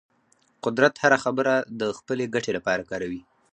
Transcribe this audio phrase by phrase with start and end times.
[0.65, 3.21] قدرت هره خبره د خپلې ګټې لپاره کاروي.